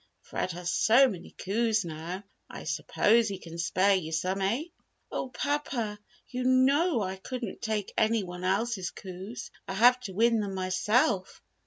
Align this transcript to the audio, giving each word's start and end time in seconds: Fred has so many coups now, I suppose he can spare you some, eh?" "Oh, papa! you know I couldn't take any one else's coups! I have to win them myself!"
Fred 0.23 0.53
has 0.53 0.71
so 0.71 1.07
many 1.07 1.29
coups 1.37 1.85
now, 1.85 2.23
I 2.49 2.63
suppose 2.63 3.27
he 3.27 3.37
can 3.37 3.59
spare 3.59 3.93
you 3.93 4.11
some, 4.11 4.41
eh?" 4.41 4.63
"Oh, 5.11 5.29
papa! 5.29 5.99
you 6.27 6.43
know 6.43 7.03
I 7.03 7.17
couldn't 7.17 7.61
take 7.61 7.93
any 7.95 8.23
one 8.23 8.43
else's 8.43 8.89
coups! 8.89 9.51
I 9.67 9.75
have 9.75 9.99
to 9.99 10.13
win 10.13 10.39
them 10.39 10.55
myself!" 10.55 11.43